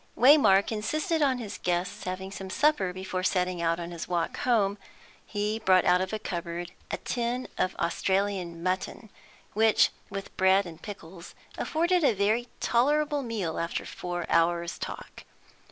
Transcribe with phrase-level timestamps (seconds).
[0.17, 4.79] Waymark insisted on his guest's having some supper before setting out on his walk home;
[5.27, 9.11] he brought out of a cupboard a tin of Australian mutton,
[9.53, 15.23] which, with bread and pickles, afforded a very tolerable meal after four hours' talk.